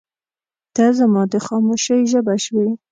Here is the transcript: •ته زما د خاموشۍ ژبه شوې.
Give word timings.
•ته 0.75 0.85
زما 0.99 1.21
د 1.31 1.33
خاموشۍ 1.45 2.01
ژبه 2.11 2.35
شوې. 2.45 2.67